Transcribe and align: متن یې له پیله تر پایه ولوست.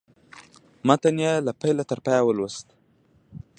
متن 0.87 1.15
یې 1.23 1.33
له 1.45 1.51
پیله 1.61 1.83
تر 1.89 1.99
پایه 2.05 2.23
ولوست. 2.25 2.67